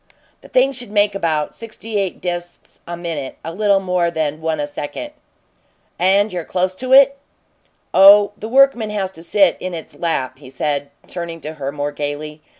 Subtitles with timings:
[0.41, 4.59] "The thing should make about sixty eight disks a minute a little more than one
[4.59, 5.11] a second."
[5.99, 7.19] "And you're close to it?"
[7.93, 11.91] "Oh, the workman has to sit in its lap," he said, turning to her more
[11.91, 12.41] gaily.